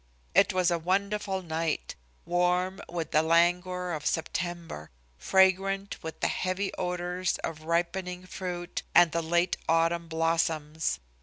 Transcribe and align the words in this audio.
It 0.33 0.51
was 0.51 0.71
a 0.71 0.79
wonderful 0.79 1.43
night; 1.43 1.93
warm, 2.25 2.81
with 2.89 3.11
the 3.11 3.21
languor 3.21 3.91
of 3.93 4.07
September, 4.07 4.89
fragrant 5.19 6.01
with 6.01 6.21
the 6.21 6.27
heavy 6.27 6.73
odors 6.73 7.37
of 7.43 7.65
ripening 7.65 8.25
fruit 8.25 8.81
and 8.95 9.11
the 9.11 9.21
late 9.21 9.57
autumn 9.69 10.07
blossoms. 10.07 10.99